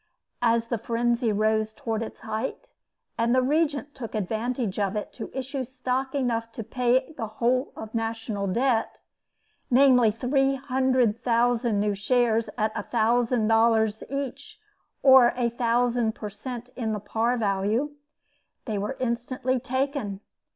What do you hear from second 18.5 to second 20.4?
They were instantly taken.